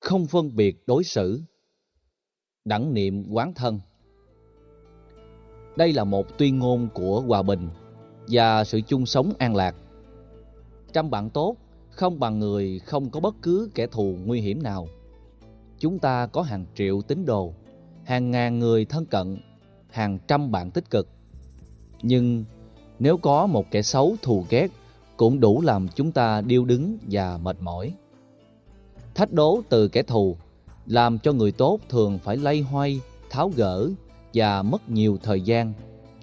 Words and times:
không 0.00 0.26
phân 0.26 0.56
biệt 0.56 0.82
đối 0.86 1.04
xử. 1.04 1.42
Đẳng 2.64 2.94
niệm 2.94 3.24
quán 3.30 3.54
thân 3.54 3.80
Đây 5.76 5.92
là 5.92 6.04
một 6.04 6.38
tuyên 6.38 6.58
ngôn 6.58 6.88
của 6.94 7.20
hòa 7.20 7.42
bình 7.42 7.68
và 8.28 8.64
sự 8.64 8.80
chung 8.80 9.06
sống 9.06 9.32
an 9.38 9.56
lạc. 9.56 9.74
Trăm 10.92 11.10
bạn 11.10 11.30
tốt 11.30 11.56
không 11.90 12.20
bằng 12.20 12.38
người 12.38 12.78
không 12.78 13.10
có 13.10 13.20
bất 13.20 13.34
cứ 13.42 13.70
kẻ 13.74 13.86
thù 13.86 14.16
nguy 14.24 14.40
hiểm 14.40 14.62
nào. 14.62 14.88
Chúng 15.78 15.98
ta 15.98 16.26
có 16.26 16.42
hàng 16.42 16.66
triệu 16.74 17.02
tín 17.02 17.26
đồ, 17.26 17.54
hàng 18.04 18.30
ngàn 18.30 18.58
người 18.58 18.84
thân 18.84 19.06
cận, 19.06 19.38
hàng 19.90 20.18
trăm 20.28 20.50
bạn 20.50 20.70
tích 20.70 20.90
cực. 20.90 21.08
Nhưng 22.02 22.44
nếu 22.98 23.16
có 23.16 23.46
một 23.46 23.66
kẻ 23.70 23.82
xấu 23.82 24.16
thù 24.22 24.44
ghét 24.50 24.68
cũng 25.16 25.40
đủ 25.40 25.60
làm 25.60 25.88
chúng 25.88 26.12
ta 26.12 26.40
điêu 26.40 26.64
đứng 26.64 26.98
và 27.10 27.38
mệt 27.38 27.56
mỏi. 27.60 27.94
Thách 29.20 29.32
đố 29.32 29.62
từ 29.68 29.88
kẻ 29.88 30.02
thù 30.02 30.36
làm 30.86 31.18
cho 31.18 31.32
người 31.32 31.52
tốt 31.52 31.80
thường 31.88 32.18
phải 32.18 32.36
lay 32.36 32.60
hoay, 32.60 33.00
tháo 33.30 33.50
gỡ 33.56 33.90
và 34.34 34.62
mất 34.62 34.90
nhiều 34.90 35.18
thời 35.22 35.40
gian 35.40 35.72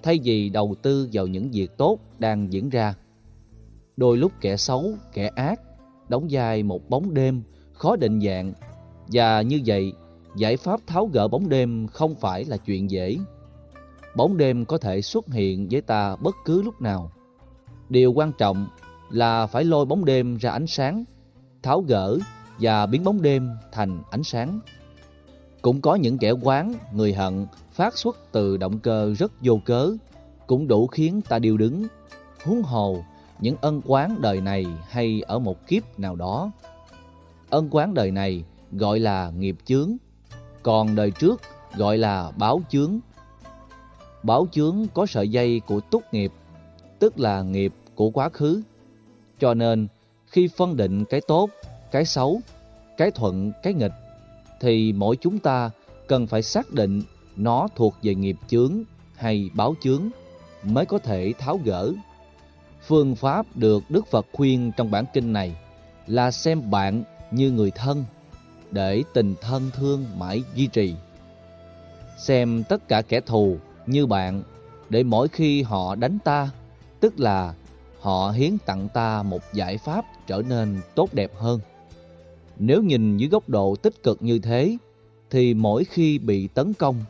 thay 0.02 0.18
vì 0.24 0.48
đầu 0.48 0.74
tư 0.82 1.08
vào 1.12 1.26
những 1.26 1.50
việc 1.50 1.76
tốt 1.76 1.98
đang 2.18 2.52
diễn 2.52 2.68
ra. 2.68 2.94
Đôi 3.96 4.16
lúc 4.16 4.32
kẻ 4.40 4.56
xấu, 4.56 4.92
kẻ 5.12 5.30
ác 5.36 5.60
đóng 6.08 6.26
vai 6.30 6.62
một 6.62 6.88
bóng 6.88 7.14
đêm 7.14 7.42
khó 7.72 7.96
định 7.96 8.20
dạng 8.20 8.52
và 9.06 9.42
như 9.42 9.60
vậy 9.66 9.92
giải 10.36 10.56
pháp 10.56 10.80
tháo 10.86 11.06
gỡ 11.06 11.28
bóng 11.28 11.48
đêm 11.48 11.86
không 11.86 12.14
phải 12.14 12.44
là 12.44 12.56
chuyện 12.56 12.90
dễ. 12.90 13.16
Bóng 14.16 14.36
đêm 14.36 14.64
có 14.64 14.78
thể 14.78 15.02
xuất 15.02 15.26
hiện 15.26 15.68
với 15.70 15.80
ta 15.80 16.16
bất 16.16 16.34
cứ 16.44 16.62
lúc 16.62 16.80
nào. 16.80 17.10
Điều 17.88 18.12
quan 18.12 18.32
trọng 18.38 18.66
là 19.10 19.46
phải 19.46 19.64
lôi 19.64 19.84
bóng 19.84 20.04
đêm 20.04 20.36
ra 20.36 20.50
ánh 20.50 20.66
sáng, 20.66 21.04
tháo 21.62 21.80
gỡ 21.80 22.18
và 22.60 22.86
biến 22.86 23.04
bóng 23.04 23.22
đêm 23.22 23.50
thành 23.72 24.02
ánh 24.10 24.22
sáng. 24.22 24.60
Cũng 25.62 25.80
có 25.80 25.94
những 25.94 26.18
kẻ 26.18 26.30
quán, 26.30 26.74
người 26.92 27.14
hận 27.14 27.46
phát 27.72 27.98
xuất 27.98 28.18
từ 28.32 28.56
động 28.56 28.78
cơ 28.78 29.14
rất 29.18 29.32
vô 29.40 29.60
cớ, 29.64 29.92
cũng 30.46 30.68
đủ 30.68 30.86
khiến 30.86 31.20
ta 31.28 31.38
điêu 31.38 31.56
đứng. 31.56 31.86
Huống 32.44 32.62
hồ, 32.62 33.04
những 33.40 33.56
ân 33.60 33.82
quán 33.84 34.16
đời 34.20 34.40
này 34.40 34.66
hay 34.88 35.22
ở 35.26 35.38
một 35.38 35.66
kiếp 35.66 35.98
nào 35.98 36.16
đó. 36.16 36.50
Ân 37.50 37.68
quán 37.70 37.94
đời 37.94 38.10
này 38.10 38.44
gọi 38.72 38.98
là 38.98 39.30
nghiệp 39.30 39.56
chướng, 39.64 39.96
còn 40.62 40.94
đời 40.94 41.10
trước 41.10 41.42
gọi 41.76 41.98
là 41.98 42.30
báo 42.36 42.62
chướng. 42.68 42.98
Báo 44.22 44.46
chướng 44.52 44.86
có 44.94 45.06
sợi 45.06 45.28
dây 45.28 45.60
của 45.66 45.80
túc 45.80 46.02
nghiệp, 46.12 46.32
tức 46.98 47.18
là 47.18 47.42
nghiệp 47.42 47.72
của 47.94 48.10
quá 48.10 48.28
khứ. 48.28 48.62
Cho 49.40 49.54
nên, 49.54 49.88
khi 50.26 50.48
phân 50.56 50.76
định 50.76 51.04
cái 51.04 51.20
tốt, 51.28 51.50
cái 51.90 52.04
xấu, 52.04 52.40
cái 52.96 53.10
thuận, 53.10 53.52
cái 53.62 53.74
nghịch, 53.74 53.92
thì 54.60 54.92
mỗi 54.92 55.16
chúng 55.16 55.38
ta 55.38 55.70
cần 56.08 56.26
phải 56.26 56.42
xác 56.42 56.70
định 56.70 57.02
nó 57.36 57.68
thuộc 57.76 57.94
về 58.02 58.14
nghiệp 58.14 58.36
chướng 58.48 58.82
hay 59.16 59.50
báo 59.54 59.74
chướng 59.82 60.08
mới 60.62 60.86
có 60.86 60.98
thể 60.98 61.32
tháo 61.38 61.60
gỡ. 61.64 61.92
Phương 62.86 63.16
pháp 63.16 63.46
được 63.54 63.82
Đức 63.88 64.06
Phật 64.06 64.26
khuyên 64.32 64.72
trong 64.76 64.90
bản 64.90 65.04
kinh 65.12 65.32
này 65.32 65.56
là 66.06 66.30
xem 66.30 66.70
bạn 66.70 67.02
như 67.30 67.50
người 67.50 67.70
thân 67.70 68.04
để 68.70 69.02
tình 69.14 69.34
thân 69.40 69.70
thương 69.74 70.06
mãi 70.18 70.42
duy 70.54 70.66
trì. 70.66 70.94
Xem 72.18 72.64
tất 72.68 72.88
cả 72.88 73.02
kẻ 73.02 73.20
thù 73.20 73.56
như 73.86 74.06
bạn 74.06 74.42
để 74.88 75.02
mỗi 75.02 75.28
khi 75.28 75.62
họ 75.62 75.94
đánh 75.94 76.18
ta, 76.24 76.50
tức 77.00 77.20
là 77.20 77.54
họ 78.00 78.30
hiến 78.30 78.58
tặng 78.66 78.88
ta 78.88 79.22
một 79.22 79.42
giải 79.52 79.78
pháp 79.78 80.04
trở 80.26 80.42
nên 80.48 80.80
tốt 80.94 81.08
đẹp 81.12 81.30
hơn. 81.36 81.60
Nếu 82.58 82.82
nhìn 82.82 83.16
dưới 83.16 83.28
góc 83.28 83.48
độ 83.48 83.76
tích 83.76 84.02
cực 84.02 84.22
như 84.22 84.38
thế, 84.38 84.76
thì 85.30 85.54
mỗi 85.54 85.84
khi 85.84 86.18
bị 86.18 86.48
tấn 86.48 86.74
công, 86.74 87.04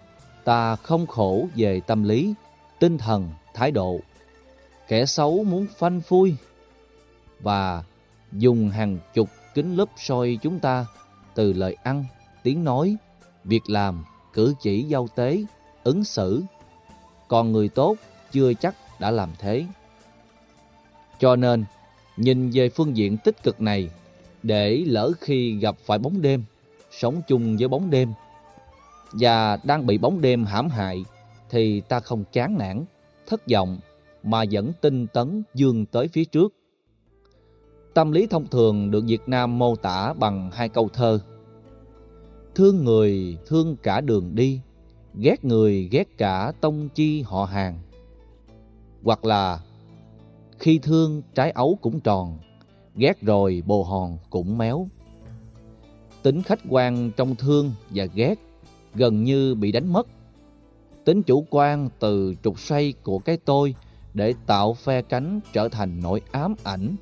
ta 0.44 0.76
không 0.76 1.06
khổ 1.06 1.48
về 1.56 1.80
tâm 1.80 2.02
lý, 2.02 2.34
tinh 2.78 2.98
thần, 2.98 3.30
thái 3.54 3.70
độ. 3.70 4.00
Kẻ 4.88 5.06
xấu 5.06 5.44
muốn 5.44 5.66
phanh 5.78 6.00
phui 6.00 6.34
và 7.40 7.84
dùng 8.32 8.70
hàng 8.70 8.98
chục 9.14 9.28
kính 9.54 9.76
lúp 9.76 9.90
soi 9.96 10.38
chúng 10.42 10.58
ta 10.58 10.86
từ 11.34 11.52
lời 11.52 11.76
ăn, 11.82 12.04
tiếng 12.42 12.64
nói, 12.64 12.96
việc 13.44 13.70
làm, 13.70 14.04
cử 14.32 14.54
chỉ 14.60 14.82
giao 14.82 15.08
tế, 15.08 15.44
ứng 15.84 16.04
xử. 16.04 16.42
Còn 17.28 17.52
người 17.52 17.68
tốt 17.68 17.96
chưa 18.32 18.52
chắc 18.54 18.74
đã 19.00 19.10
làm 19.10 19.30
thế. 19.38 19.64
Cho 21.18 21.36
nên, 21.36 21.64
nhìn 22.16 22.50
về 22.50 22.68
phương 22.68 22.96
diện 22.96 23.16
tích 23.24 23.42
cực 23.42 23.60
này, 23.60 23.90
để 24.42 24.84
lỡ 24.86 25.12
khi 25.20 25.58
gặp 25.58 25.76
phải 25.84 25.98
bóng 25.98 26.22
đêm, 26.22 26.44
sống 26.90 27.22
chung 27.28 27.56
với 27.56 27.68
bóng 27.68 27.90
đêm, 27.90 28.12
và 29.12 29.56
đang 29.56 29.86
bị 29.86 29.98
bóng 29.98 30.20
đêm 30.20 30.44
hãm 30.44 30.68
hại, 30.68 31.04
thì 31.50 31.80
ta 31.80 32.00
không 32.00 32.24
chán 32.32 32.58
nản, 32.58 32.84
thất 33.26 33.42
vọng, 33.52 33.78
mà 34.22 34.44
vẫn 34.50 34.72
tinh 34.80 35.06
tấn 35.06 35.42
dương 35.54 35.86
tới 35.86 36.08
phía 36.08 36.24
trước. 36.24 36.54
Tâm 37.94 38.12
lý 38.12 38.26
thông 38.26 38.46
thường 38.46 38.90
được 38.90 39.04
Việt 39.06 39.28
Nam 39.28 39.58
mô 39.58 39.76
tả 39.76 40.12
bằng 40.12 40.50
hai 40.50 40.68
câu 40.68 40.88
thơ. 40.88 41.20
Thương 42.54 42.84
người 42.84 43.38
thương 43.46 43.76
cả 43.82 44.00
đường 44.00 44.34
đi, 44.34 44.60
ghét 45.14 45.44
người 45.44 45.88
ghét 45.90 46.18
cả 46.18 46.52
tông 46.60 46.88
chi 46.88 47.22
họ 47.22 47.44
hàng. 47.44 47.78
Hoặc 49.02 49.24
là 49.24 49.60
khi 50.58 50.78
thương 50.78 51.22
trái 51.34 51.50
ấu 51.50 51.78
cũng 51.82 52.00
tròn, 52.00 52.38
ghét 52.98 53.20
rồi 53.20 53.62
bồ 53.66 53.84
hòn 53.84 54.18
cũng 54.30 54.58
méo. 54.58 54.86
Tính 56.22 56.42
khách 56.42 56.60
quan 56.68 57.10
trong 57.16 57.34
thương 57.34 57.72
và 57.90 58.04
ghét 58.04 58.34
gần 58.94 59.24
như 59.24 59.54
bị 59.54 59.72
đánh 59.72 59.92
mất. 59.92 60.06
Tính 61.04 61.22
chủ 61.22 61.46
quan 61.50 61.88
từ 61.98 62.34
trục 62.44 62.60
xoay 62.60 62.92
của 63.02 63.18
cái 63.18 63.38
tôi 63.44 63.74
để 64.14 64.34
tạo 64.46 64.74
phe 64.74 65.02
cánh 65.02 65.40
trở 65.52 65.68
thành 65.68 66.00
nỗi 66.02 66.20
ám 66.32 66.54
ảnh. 66.64 66.96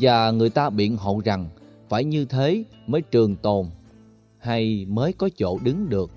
Và 0.00 0.30
người 0.30 0.50
ta 0.50 0.70
biện 0.70 0.96
hộ 0.96 1.20
rằng 1.24 1.48
phải 1.88 2.04
như 2.04 2.24
thế 2.24 2.64
mới 2.86 3.02
trường 3.02 3.36
tồn 3.36 3.66
hay 4.38 4.86
mới 4.88 5.12
có 5.12 5.28
chỗ 5.36 5.58
đứng 5.62 5.88
được. 5.88 6.10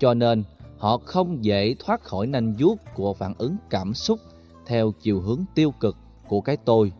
Cho 0.00 0.14
nên 0.14 0.44
họ 0.78 0.98
không 0.98 1.44
dễ 1.44 1.74
thoát 1.78 2.02
khỏi 2.02 2.26
nanh 2.26 2.54
vuốt 2.58 2.78
của 2.94 3.14
phản 3.14 3.34
ứng 3.38 3.56
cảm 3.70 3.94
xúc 3.94 4.20
theo 4.66 4.92
chiều 5.00 5.20
hướng 5.20 5.44
tiêu 5.54 5.70
cực 5.80 5.96
của 6.28 6.40
cái 6.40 6.56
tôi. 6.56 6.92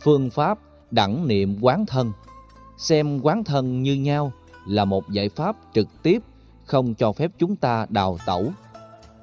Phương 0.00 0.30
pháp 0.30 0.58
đẳng 0.90 1.28
niệm 1.28 1.58
quán 1.60 1.86
thân 1.86 2.12
Xem 2.78 3.20
quán 3.22 3.44
thân 3.44 3.82
như 3.82 3.94
nhau 3.94 4.32
là 4.66 4.84
một 4.84 5.10
giải 5.10 5.28
pháp 5.28 5.56
trực 5.74 5.88
tiếp 6.02 6.22
không 6.64 6.94
cho 6.94 7.12
phép 7.12 7.30
chúng 7.38 7.56
ta 7.56 7.86
đào 7.88 8.18
tẩu. 8.26 8.52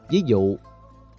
Ví 0.09 0.23
dụ, 0.25 0.55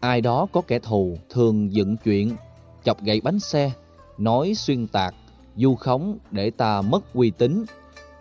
ai 0.00 0.21
đó 0.21 0.47
có 0.53 0.62
kẻ 0.66 0.78
thù 0.78 1.19
thường 1.31 1.72
dựng 1.72 1.97
chuyện, 1.97 2.37
chọc 2.84 3.03
gậy 3.03 3.21
bánh 3.21 3.39
xe, 3.39 3.72
nói 4.19 4.55
xuyên 4.55 4.87
tạc, 4.87 5.15
du 5.56 5.75
khống 5.75 6.19
để 6.31 6.50
ta 6.50 6.83
mất 6.83 7.12
uy 7.15 7.31
tín 7.31 7.65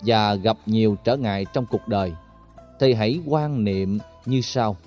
và 0.01 0.35
gặp 0.35 0.57
nhiều 0.65 0.97
trở 1.03 1.17
ngại 1.17 1.45
trong 1.53 1.65
cuộc 1.65 1.87
đời, 1.87 2.13
thì 2.79 2.93
hãy 2.93 3.21
quan 3.25 3.63
niệm 3.63 3.99
như 4.25 4.41
sau. 4.41 4.77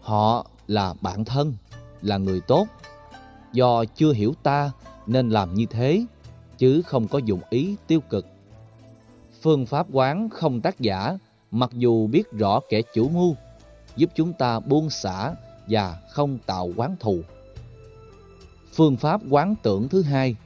Họ 0.00 0.46
là 0.66 0.94
bạn 1.00 1.24
thân, 1.24 1.54
là 2.02 2.16
người 2.16 2.40
tốt. 2.40 2.66
Do 3.52 3.84
chưa 3.84 4.12
hiểu 4.12 4.34
ta 4.42 4.70
nên 5.06 5.30
làm 5.30 5.54
như 5.54 5.66
thế, 5.66 6.04
chứ 6.58 6.82
không 6.82 7.08
có 7.08 7.18
dụng 7.18 7.40
ý 7.50 7.76
tiêu 7.86 8.00
cực. 8.00 8.26
Phương 9.42 9.66
pháp 9.66 9.86
quán 9.92 10.28
không 10.28 10.60
tác 10.60 10.80
giả, 10.80 11.18
mặc 11.50 11.70
dù 11.72 12.06
biết 12.06 12.32
rõ 12.32 12.60
kẻ 12.68 12.82
chủ 12.94 13.08
mưu, 13.08 13.36
giúp 13.96 14.10
chúng 14.14 14.32
ta 14.32 14.60
buông 14.60 14.90
xả 14.90 15.34
và 15.68 15.96
không 16.10 16.38
tạo 16.46 16.70
quán 16.76 16.96
thù. 17.00 17.20
Phương 18.72 18.96
pháp 18.96 19.20
quán 19.30 19.54
tưởng 19.62 19.88
thứ 19.88 20.02
hai, 20.02 20.36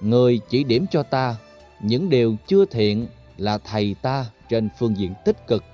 người 0.00 0.40
chỉ 0.48 0.64
điểm 0.64 0.86
cho 0.90 1.02
ta 1.02 1.36
những 1.82 2.10
điều 2.10 2.36
chưa 2.46 2.64
thiện 2.64 3.06
là 3.36 3.58
thầy 3.58 3.94
ta 4.02 4.26
trên 4.48 4.68
phương 4.78 4.96
diện 4.96 5.14
tích 5.24 5.46
cực. 5.46 5.64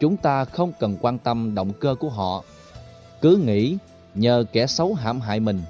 Chúng 0.00 0.16
ta 0.16 0.44
không 0.44 0.72
cần 0.80 0.96
quan 1.00 1.18
tâm 1.18 1.54
động 1.54 1.72
cơ 1.80 1.94
của 1.94 2.08
họ, 2.08 2.44
cứ 3.20 3.36
nghĩ 3.36 3.76
nhờ 4.14 4.44
kẻ 4.52 4.66
xấu 4.66 4.94
hãm 4.94 5.20
hại 5.20 5.40
mình 5.40 5.60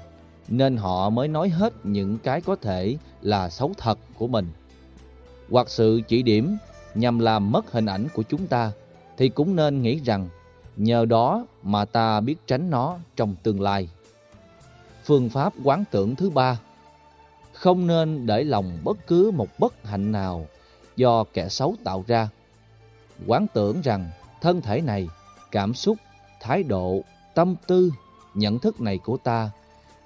nên 0.51 0.77
họ 0.77 1.09
mới 1.09 1.27
nói 1.27 1.49
hết 1.49 1.73
những 1.83 2.17
cái 2.17 2.41
có 2.41 2.55
thể 2.55 2.97
là 3.21 3.49
xấu 3.49 3.71
thật 3.77 3.99
của 4.17 4.27
mình. 4.27 4.47
Hoặc 5.49 5.69
sự 5.69 6.01
chỉ 6.07 6.21
điểm 6.21 6.57
nhằm 6.95 7.19
làm 7.19 7.51
mất 7.51 7.71
hình 7.71 7.85
ảnh 7.85 8.07
của 8.13 8.23
chúng 8.23 8.47
ta 8.47 8.71
thì 9.17 9.29
cũng 9.29 9.55
nên 9.55 9.81
nghĩ 9.81 9.99
rằng 10.05 10.29
nhờ 10.77 11.05
đó 11.05 11.45
mà 11.63 11.85
ta 11.85 12.19
biết 12.19 12.35
tránh 12.47 12.69
nó 12.69 12.97
trong 13.15 13.35
tương 13.43 13.61
lai. 13.61 13.89
Phương 15.03 15.29
pháp 15.29 15.53
quán 15.63 15.83
tưởng 15.91 16.15
thứ 16.15 16.29
ba 16.29 16.59
Không 17.53 17.87
nên 17.87 18.25
để 18.25 18.43
lòng 18.43 18.77
bất 18.83 19.07
cứ 19.07 19.31
một 19.31 19.47
bất 19.59 19.73
hạnh 19.83 20.11
nào 20.11 20.47
do 20.95 21.23
kẻ 21.33 21.49
xấu 21.49 21.75
tạo 21.83 22.03
ra. 22.07 22.29
Quán 23.27 23.45
tưởng 23.53 23.81
rằng 23.81 24.09
thân 24.41 24.61
thể 24.61 24.81
này, 24.81 25.07
cảm 25.51 25.73
xúc, 25.73 25.97
thái 26.41 26.63
độ, 26.63 27.01
tâm 27.33 27.55
tư, 27.67 27.91
nhận 28.33 28.59
thức 28.59 28.81
này 28.81 28.97
của 28.97 29.17
ta 29.17 29.51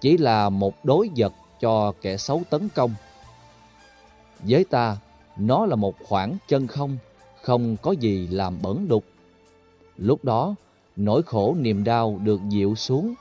chỉ 0.06 0.18
là 0.18 0.50
một 0.50 0.86
đối 0.86 1.10
vật 1.18 1.34
cho 1.60 1.94
kẻ 2.02 2.18
xấu 2.18 2.42
tấn 2.50 2.70
công. 2.76 2.94
Với 4.40 4.64
ta, 4.64 4.98
nó 5.38 5.66
là 5.66 5.76
một 5.76 5.96
khoảng 6.04 6.38
chân 6.48 6.68
không, 6.68 6.98
không 7.42 7.78
có 7.82 7.92
gì 7.92 8.28
làm 8.28 8.62
bẩn 8.62 8.88
đục. 8.88 9.04
Lúc 9.98 10.24
đó, 10.24 10.56
nỗi 10.96 11.24
khổ 11.24 11.56
niềm 11.60 11.84
đau 11.84 12.20
được 12.24 12.42
dịu 12.50 12.76
xuống. 12.76 13.14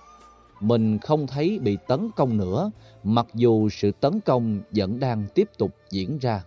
Mình 0.60 0.98
không 0.98 1.26
thấy 1.26 1.58
bị 1.58 1.78
tấn 1.88 2.10
công 2.16 2.36
nữa, 2.36 2.70
mặc 3.04 3.26
dù 3.34 3.69
sự 3.69 3.92
tấn 4.00 4.20
công 4.20 4.60
vẫn 4.70 5.00
đang 5.00 5.26
tiếp 5.34 5.50
tục 5.58 5.70
diễn 5.90 6.19
ra. 6.19 6.42